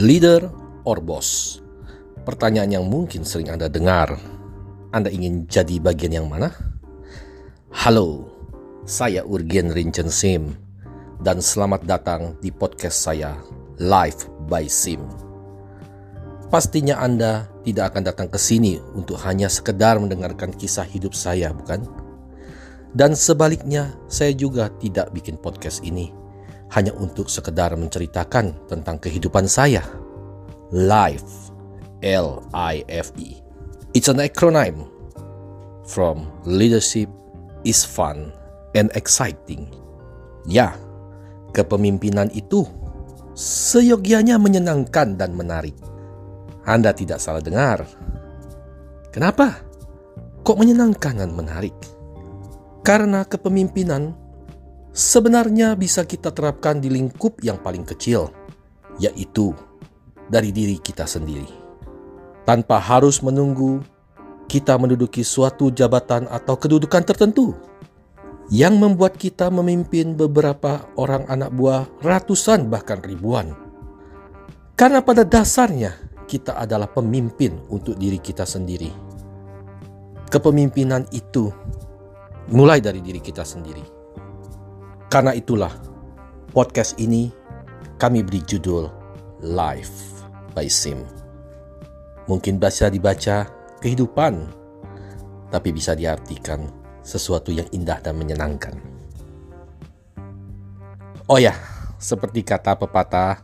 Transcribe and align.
Leader 0.00 0.48
or 0.88 0.96
boss? 1.04 1.60
Pertanyaan 2.24 2.80
yang 2.80 2.88
mungkin 2.88 3.20
sering 3.20 3.52
Anda 3.52 3.68
dengar. 3.68 4.16
Anda 4.96 5.12
ingin 5.12 5.44
jadi 5.44 5.76
bagian 5.76 6.16
yang 6.16 6.24
mana? 6.24 6.56
Halo, 7.68 8.32
saya 8.88 9.20
Urgen 9.28 9.68
Rincen 9.68 10.08
Sim 10.08 10.56
dan 11.20 11.44
selamat 11.44 11.84
datang 11.84 12.32
di 12.40 12.48
podcast 12.48 12.96
saya 12.96 13.36
Live 13.76 14.24
by 14.48 14.64
Sim. 14.72 15.04
Pastinya 16.48 16.96
Anda 17.04 17.52
tidak 17.60 17.92
akan 17.92 18.02
datang 18.08 18.28
ke 18.32 18.40
sini 18.40 18.80
untuk 18.96 19.20
hanya 19.20 19.52
sekedar 19.52 20.00
mendengarkan 20.00 20.56
kisah 20.56 20.88
hidup 20.88 21.12
saya, 21.12 21.52
bukan? 21.52 21.84
Dan 22.96 23.12
sebaliknya, 23.12 23.92
saya 24.08 24.32
juga 24.32 24.72
tidak 24.80 25.12
bikin 25.12 25.36
podcast 25.36 25.84
ini 25.84 26.08
hanya 26.70 26.94
untuk 26.94 27.26
sekedar 27.26 27.74
menceritakan 27.74 28.54
tentang 28.70 28.96
kehidupan 29.02 29.50
saya. 29.50 29.82
Life, 30.70 31.50
L-I-F-E. 32.00 33.30
It's 33.90 34.06
an 34.06 34.22
acronym 34.22 34.86
from 35.82 36.30
leadership 36.46 37.10
is 37.66 37.82
fun 37.82 38.30
and 38.78 38.86
exciting. 38.94 39.66
Ya, 40.46 40.78
kepemimpinan 41.50 42.30
itu 42.30 42.64
seyogianya 43.34 44.38
menyenangkan 44.38 45.18
dan 45.18 45.34
menarik. 45.34 45.74
Anda 46.62 46.94
tidak 46.94 47.18
salah 47.18 47.42
dengar. 47.42 47.82
Kenapa? 49.10 49.58
Kok 50.46 50.56
menyenangkan 50.56 51.18
dan 51.18 51.34
menarik? 51.34 51.74
Karena 52.86 53.26
kepemimpinan 53.26 54.14
sebenarnya 54.90 55.78
bisa 55.78 56.02
kita 56.06 56.34
terapkan 56.34 56.78
di 56.82 56.90
lingkup 56.90 57.38
yang 57.42 57.58
paling 57.62 57.86
kecil, 57.86 58.30
yaitu 58.98 59.54
dari 60.30 60.54
diri 60.54 60.78
kita 60.78 61.06
sendiri. 61.06 61.48
Tanpa 62.46 62.82
harus 62.82 63.22
menunggu 63.22 63.82
kita 64.50 64.74
menduduki 64.74 65.22
suatu 65.22 65.70
jabatan 65.70 66.26
atau 66.26 66.58
kedudukan 66.58 67.06
tertentu 67.06 67.54
yang 68.50 68.82
membuat 68.82 69.14
kita 69.14 69.46
memimpin 69.46 70.18
beberapa 70.18 70.90
orang 70.98 71.22
anak 71.30 71.54
buah 71.54 71.86
ratusan 72.02 72.66
bahkan 72.66 72.98
ribuan. 72.98 73.54
Karena 74.74 74.98
pada 75.06 75.22
dasarnya 75.22 75.94
kita 76.26 76.58
adalah 76.58 76.90
pemimpin 76.90 77.54
untuk 77.70 77.94
diri 77.94 78.18
kita 78.18 78.42
sendiri. 78.42 78.90
Kepemimpinan 80.30 81.06
itu 81.14 81.50
mulai 82.50 82.82
dari 82.82 82.98
diri 82.98 83.22
kita 83.22 83.46
sendiri. 83.46 83.99
Karena 85.10 85.34
itulah 85.34 85.74
podcast 86.54 86.94
ini 87.02 87.34
kami 87.98 88.22
beri 88.22 88.46
judul 88.46 88.86
Life 89.42 90.22
by 90.54 90.70
Sim. 90.70 91.02
Mungkin 92.30 92.62
bisa 92.62 92.86
dibaca 92.86 93.50
kehidupan, 93.82 94.46
tapi 95.50 95.74
bisa 95.74 95.98
diartikan 95.98 96.70
sesuatu 97.02 97.50
yang 97.50 97.66
indah 97.74 97.98
dan 97.98 98.22
menyenangkan. 98.22 98.78
Oh 101.26 101.42
ya, 101.42 101.58
seperti 101.98 102.46
kata 102.46 102.78
pepatah, 102.78 103.42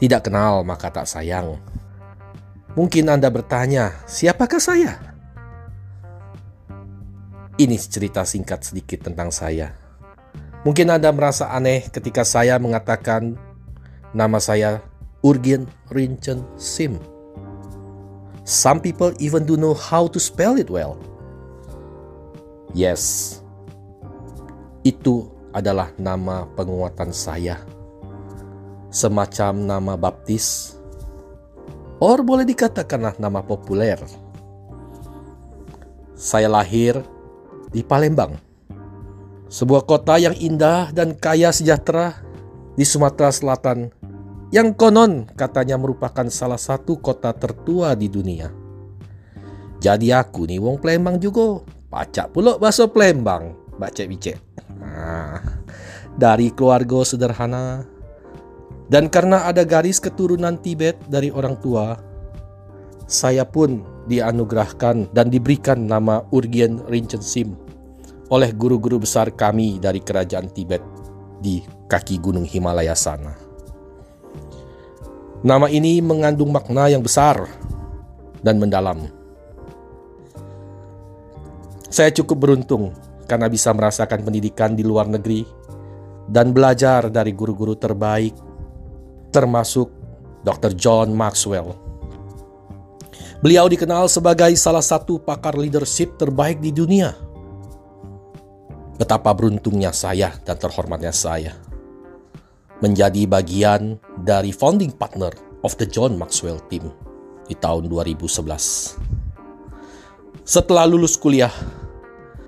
tidak 0.00 0.32
kenal 0.32 0.64
maka 0.64 0.88
tak 0.88 1.04
sayang. 1.04 1.60
Mungkin 2.72 3.12
Anda 3.12 3.28
bertanya, 3.28 4.00
siapakah 4.08 4.64
saya? 4.64 4.96
Ini 7.60 7.76
cerita 7.84 8.24
singkat 8.24 8.64
sedikit 8.64 9.12
tentang 9.12 9.28
saya 9.28 9.85
Mungkin 10.66 10.90
Anda 10.90 11.14
merasa 11.14 11.46
aneh 11.54 11.86
ketika 11.94 12.26
saya 12.26 12.58
mengatakan 12.58 13.38
nama 14.10 14.42
saya 14.42 14.82
Urgen 15.22 15.70
Rinchen 15.94 16.42
Sim. 16.58 16.98
Some 18.42 18.82
people 18.82 19.14
even 19.22 19.46
do 19.46 19.54
know 19.54 19.78
how 19.78 20.10
to 20.10 20.18
spell 20.18 20.58
it 20.58 20.66
well. 20.66 20.98
Yes, 22.74 23.38
itu 24.82 25.30
adalah 25.54 25.94
nama 26.02 26.50
penguatan 26.58 27.14
saya. 27.14 27.62
Semacam 28.90 29.70
nama 29.70 29.94
baptis. 29.94 30.74
Or 32.02 32.26
boleh 32.26 32.42
dikatakanlah 32.42 33.22
nama 33.22 33.38
populer. 33.38 34.02
Saya 36.18 36.50
lahir 36.50 37.06
di 37.70 37.86
Palembang 37.86 38.45
sebuah 39.46 39.86
kota 39.86 40.18
yang 40.18 40.34
indah 40.34 40.90
dan 40.90 41.14
kaya 41.14 41.54
sejahtera 41.54 42.18
di 42.74 42.82
Sumatera 42.82 43.30
Selatan 43.30 43.94
yang 44.50 44.74
konon 44.74 45.26
katanya 45.34 45.78
merupakan 45.78 46.26
salah 46.30 46.58
satu 46.58 46.98
kota 46.98 47.34
tertua 47.34 47.94
di 47.98 48.06
dunia. 48.06 48.50
Jadi 49.82 50.10
aku 50.10 50.46
nih 50.46 50.58
wong 50.58 50.78
Palembang 50.82 51.18
juga, 51.20 51.62
pacak 51.90 52.34
pula 52.34 52.58
bahasa 52.58 52.86
Palembang, 52.86 53.54
baca 53.78 54.02
bicek. 54.06 54.38
Nah, 54.78 55.42
dari 56.14 56.50
keluarga 56.54 57.02
sederhana 57.02 57.84
dan 58.86 59.10
karena 59.10 59.46
ada 59.46 59.66
garis 59.66 59.98
keturunan 59.98 60.58
Tibet 60.62 60.96
dari 61.10 61.28
orang 61.34 61.58
tua, 61.58 61.98
saya 63.10 63.42
pun 63.46 63.82
dianugerahkan 64.06 65.10
dan 65.10 65.26
diberikan 65.26 65.90
nama 65.90 66.22
Urgien 66.30 66.82
Rinchen 66.86 67.22
Sim 67.22 67.65
oleh 68.26 68.50
guru-guru 68.50 68.98
besar 68.98 69.30
kami 69.30 69.78
dari 69.78 70.02
kerajaan 70.02 70.50
Tibet 70.50 70.82
di 71.38 71.62
kaki 71.86 72.18
gunung 72.18 72.42
Himalaya 72.42 72.98
sana. 72.98 73.38
Nama 75.46 75.70
ini 75.70 76.02
mengandung 76.02 76.50
makna 76.50 76.90
yang 76.90 77.06
besar 77.06 77.46
dan 78.42 78.58
mendalam. 78.58 79.06
Saya 81.86 82.10
cukup 82.10 82.50
beruntung 82.50 82.90
karena 83.30 83.46
bisa 83.46 83.70
merasakan 83.70 84.26
pendidikan 84.26 84.74
di 84.74 84.82
luar 84.82 85.06
negeri 85.06 85.46
dan 86.26 86.50
belajar 86.50 87.06
dari 87.06 87.30
guru-guru 87.30 87.78
terbaik, 87.78 88.34
termasuk 89.30 89.86
Dr. 90.42 90.74
John 90.74 91.14
Maxwell. 91.14 91.78
Beliau 93.38 93.70
dikenal 93.70 94.10
sebagai 94.10 94.50
salah 94.58 94.82
satu 94.82 95.22
pakar 95.22 95.54
leadership 95.54 96.18
terbaik 96.18 96.58
di 96.58 96.74
dunia 96.74 97.14
Betapa 98.96 99.36
beruntungnya 99.36 99.92
saya 99.92 100.32
dan 100.40 100.56
terhormatnya 100.56 101.12
saya 101.12 101.52
menjadi 102.80 103.24
bagian 103.24 103.96
dari 104.20 104.52
founding 104.52 104.92
partner 104.92 105.32
of 105.64 105.76
the 105.80 105.88
John 105.88 106.20
Maxwell 106.20 106.60
Team 106.68 106.92
di 107.48 107.56
tahun 107.56 107.88
2011. 107.88 108.96
Setelah 110.44 110.84
lulus 110.84 111.16
kuliah, 111.16 111.52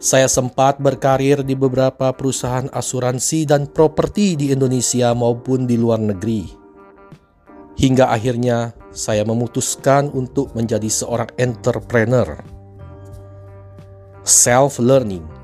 saya 0.00 0.28
sempat 0.28 0.80
berkarir 0.80 1.44
di 1.44 1.56
beberapa 1.56 2.12
perusahaan 2.12 2.68
asuransi 2.72 3.48
dan 3.48 3.68
properti 3.68 4.36
di 4.36 4.46
Indonesia 4.52 5.12
maupun 5.16 5.68
di 5.68 5.76
luar 5.76 6.00
negeri. 6.00 6.56
Hingga 7.80 8.12
akhirnya 8.12 8.76
saya 8.92 9.24
memutuskan 9.24 10.12
untuk 10.12 10.52
menjadi 10.52 10.88
seorang 10.88 11.32
entrepreneur. 11.40 12.36
Self-learning 14.20 15.39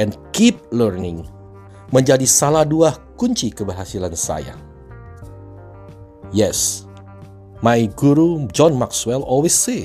and 0.00 0.16
keep 0.32 0.56
learning 0.72 1.28
menjadi 1.92 2.24
salah 2.24 2.64
dua 2.64 2.96
kunci 3.20 3.52
keberhasilan 3.52 4.16
saya. 4.16 4.56
Yes, 6.32 6.88
my 7.60 7.84
guru 7.92 8.48
John 8.56 8.80
Maxwell 8.80 9.20
always 9.20 9.52
say, 9.52 9.84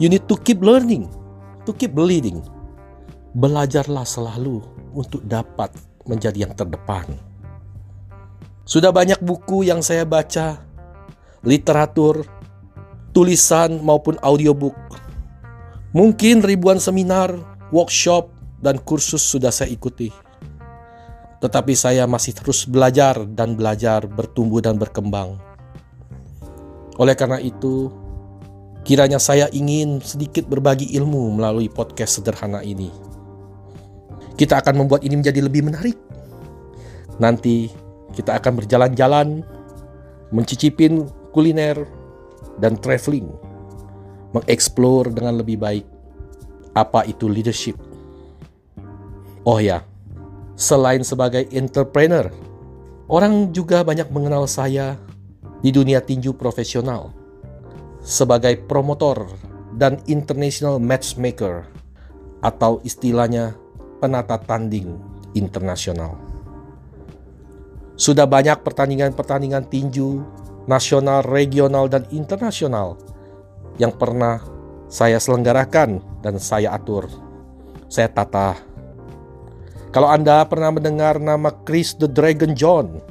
you 0.00 0.08
need 0.08 0.24
to 0.24 0.40
keep 0.40 0.64
learning, 0.64 1.12
to 1.68 1.76
keep 1.76 1.92
leading. 1.92 2.40
Belajarlah 3.36 4.08
selalu 4.08 4.64
untuk 4.96 5.22
dapat 5.28 5.70
menjadi 6.08 6.48
yang 6.48 6.54
terdepan. 6.56 7.06
Sudah 8.64 8.90
banyak 8.90 9.20
buku 9.20 9.66
yang 9.66 9.82
saya 9.82 10.02
baca, 10.06 10.62
literatur, 11.42 12.26
tulisan 13.10 13.82
maupun 13.82 14.18
audiobook. 14.22 14.78
Mungkin 15.90 16.46
ribuan 16.46 16.78
seminar, 16.78 17.34
workshop, 17.74 18.30
dan 18.60 18.76
kursus 18.80 19.24
sudah 19.24 19.48
saya 19.48 19.72
ikuti. 19.72 20.12
Tetapi 21.40 21.72
saya 21.72 22.04
masih 22.04 22.36
terus 22.36 22.68
belajar 22.68 23.24
dan 23.24 23.56
belajar, 23.56 24.04
bertumbuh 24.04 24.60
dan 24.60 24.76
berkembang. 24.76 25.40
Oleh 27.00 27.16
karena 27.16 27.40
itu, 27.40 27.88
kiranya 28.84 29.16
saya 29.16 29.48
ingin 29.48 30.04
sedikit 30.04 30.44
berbagi 30.44 30.92
ilmu 31.00 31.40
melalui 31.40 31.72
podcast 31.72 32.20
sederhana 32.20 32.60
ini. 32.60 32.92
Kita 34.36 34.60
akan 34.60 34.84
membuat 34.84 35.00
ini 35.08 35.16
menjadi 35.16 35.40
lebih 35.40 35.64
menarik. 35.64 35.96
Nanti 37.16 37.72
kita 38.12 38.36
akan 38.36 38.60
berjalan-jalan, 38.60 39.40
mencicipin 40.28 41.08
kuliner, 41.32 41.88
dan 42.60 42.76
traveling, 42.76 43.32
mengeksplor 44.36 45.08
dengan 45.08 45.40
lebih 45.40 45.56
baik 45.56 45.86
apa 46.76 47.02
itu 47.02 47.26
leadership 47.26 47.74
Oh 49.50 49.58
ya, 49.58 49.82
selain 50.54 51.02
sebagai 51.02 51.42
entrepreneur, 51.50 52.30
orang 53.10 53.50
juga 53.50 53.82
banyak 53.82 54.06
mengenal 54.14 54.46
saya 54.46 54.94
di 55.58 55.74
dunia 55.74 55.98
tinju 55.98 56.38
profesional 56.38 57.10
sebagai 57.98 58.62
promotor 58.70 59.26
dan 59.74 59.98
international 60.06 60.78
matchmaker 60.78 61.66
atau 62.46 62.78
istilahnya 62.86 63.58
penata 63.98 64.38
tanding 64.38 64.94
internasional. 65.34 66.14
Sudah 67.98 68.30
banyak 68.30 68.62
pertandingan-pertandingan 68.62 69.66
tinju 69.66 70.22
nasional, 70.70 71.26
regional, 71.26 71.90
dan 71.90 72.06
internasional 72.14 73.02
yang 73.82 73.90
pernah 73.98 74.38
saya 74.86 75.18
selenggarakan 75.18 75.98
dan 76.22 76.38
saya 76.38 76.70
atur, 76.70 77.10
saya 77.90 78.06
tata. 78.06 78.69
Kalau 79.90 80.06
Anda 80.06 80.46
pernah 80.46 80.70
mendengar 80.70 81.18
nama 81.18 81.50
Chris 81.66 81.98
the 81.98 82.06
Dragon 82.06 82.54
John, 82.54 83.02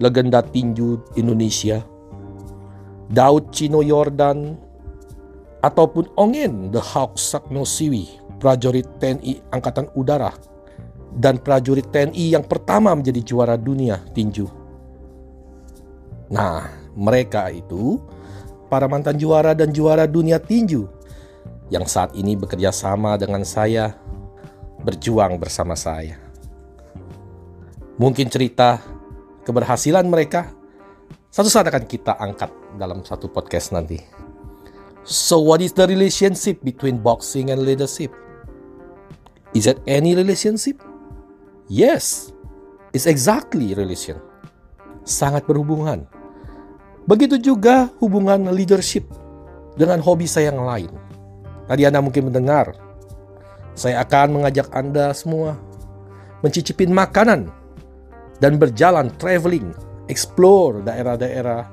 legenda 0.00 0.40
tinju 0.40 1.04
Indonesia, 1.20 1.84
Daud 3.12 3.52
Chino 3.52 3.84
Yordan, 3.84 4.56
ataupun 5.60 6.08
Ongen 6.16 6.72
the 6.72 6.80
Hawk 6.80 7.20
Saknosiwi, 7.20 8.08
prajurit 8.40 8.88
TNI 9.04 9.52
Angkatan 9.52 9.92
Udara, 9.92 10.32
dan 11.20 11.36
prajurit 11.36 11.84
TNI 11.92 12.40
yang 12.40 12.44
pertama 12.48 12.96
menjadi 12.96 13.20
juara 13.20 13.60
dunia 13.60 14.00
tinju. 14.16 14.48
Nah, 16.32 16.72
mereka 16.96 17.52
itu 17.52 18.00
para 18.72 18.88
mantan 18.88 19.20
juara 19.20 19.52
dan 19.52 19.76
juara 19.76 20.08
dunia 20.08 20.40
tinju 20.40 20.88
yang 21.68 21.84
saat 21.84 22.16
ini 22.16 22.32
bekerja 22.32 22.72
sama 22.72 23.20
dengan 23.20 23.44
saya, 23.44 23.92
berjuang 24.82 25.38
bersama 25.38 25.78
saya. 25.78 26.18
Mungkin 27.96 28.26
cerita 28.28 28.82
keberhasilan 29.46 30.06
mereka 30.06 30.50
satu 31.32 31.48
saat 31.48 31.70
akan 31.70 31.88
kita 31.88 32.18
angkat 32.20 32.52
dalam 32.76 33.00
satu 33.00 33.30
podcast 33.30 33.72
nanti. 33.72 33.96
So 35.02 35.42
what 35.42 35.64
is 35.64 35.74
the 35.74 35.88
relationship 35.88 36.62
between 36.62 37.00
boxing 37.00 37.50
and 37.50 37.64
leadership? 37.64 38.12
Is 39.56 39.64
it 39.64 39.80
any 39.88 40.12
relationship? 40.12 40.78
Yes, 41.72 42.30
it's 42.92 43.08
exactly 43.08 43.72
relation. 43.72 44.20
Sangat 45.08 45.48
berhubungan. 45.48 46.06
Begitu 47.08 47.40
juga 47.40 47.90
hubungan 47.98 48.52
leadership 48.54 49.08
dengan 49.74 49.98
hobi 50.04 50.28
saya 50.28 50.54
yang 50.54 50.62
lain. 50.62 50.92
Tadi 51.66 51.82
Anda 51.88 51.98
mungkin 52.04 52.30
mendengar, 52.30 52.76
saya 53.72 54.04
akan 54.04 54.40
mengajak 54.40 54.68
Anda 54.72 55.16
semua 55.16 55.56
mencicipin 56.42 56.90
makanan 56.90 57.48
dan 58.42 58.58
berjalan 58.58 59.14
traveling, 59.16 59.70
explore 60.10 60.82
daerah-daerah 60.82 61.70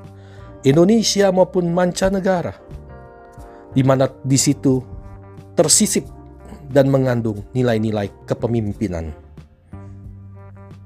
Indonesia 0.63 1.33
maupun 1.33 1.73
mancanegara, 1.73 2.53
di 3.73 3.81
mana 3.81 4.05
di 4.21 4.37
situ 4.37 4.77
tersisip 5.57 6.05
dan 6.69 6.93
mengandung 6.93 7.41
nilai-nilai 7.57 8.13
kepemimpinan. 8.29 9.09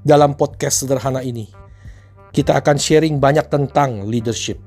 Dalam 0.03 0.35
podcast 0.39 0.83
sederhana 0.83 1.19
ini, 1.23 1.47
kita 2.31 2.59
akan 2.59 2.79
sharing 2.79 3.19
banyak 3.19 3.47
tentang 3.51 4.07
leadership 4.07 4.59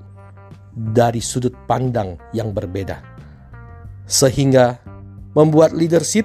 dari 0.77 1.25
sudut 1.25 1.57
pandang 1.65 2.21
yang 2.37 2.53
berbeda, 2.53 3.01
sehingga 4.05 4.77
membuat 5.37 5.77
leadership 5.77 6.25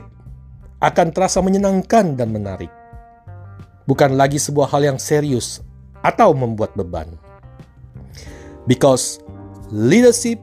akan 0.79 1.11
terasa 1.11 1.43
menyenangkan 1.43 2.15
dan 2.15 2.31
menarik, 2.31 2.71
bukan 3.83 4.15
lagi 4.15 4.39
sebuah 4.39 4.71
hal 4.71 4.95
yang 4.95 4.97
serius 4.97 5.59
atau 5.99 6.31
membuat 6.31 6.71
beban. 6.79 7.11
Because 8.65 9.19
leadership 9.67 10.39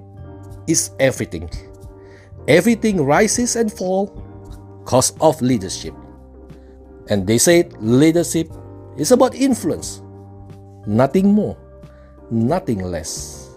is 0.69 0.93
everything. 1.01 1.49
Everything 2.45 3.01
rises 3.01 3.57
and 3.57 3.73
falls 3.73 4.13
cause 4.85 5.17
of 5.25 5.41
leadership. 5.41 5.97
And 7.09 7.25
they 7.25 7.41
said 7.41 7.73
leadership 7.81 8.53
is 9.01 9.17
about 9.17 9.33
influence, 9.33 10.05
nothing 10.85 11.33
more, 11.33 11.57
nothing 12.29 12.85
less. 12.85 13.49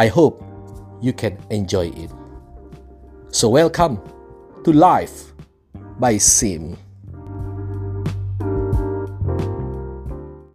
I 0.00 0.08
hope 0.08 0.40
you 1.04 1.12
can 1.12 1.36
enjoy 1.52 1.92
it. 1.92 2.08
So, 3.34 3.50
welcome 3.50 3.98
to 4.64 4.72
Life 4.72 5.32
by 6.00 6.16
Sim. 6.16 6.76